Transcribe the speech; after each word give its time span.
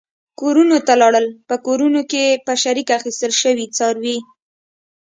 کورونو 0.39 0.77
ته 0.87 0.93
لاړل، 1.01 1.27
په 1.47 1.55
کورونو 1.65 2.01
کې 2.11 2.41
په 2.45 2.53
شریکه 2.63 2.93
اخیستل 2.99 3.31
شوي 3.41 3.65
څاروي. 3.77 4.17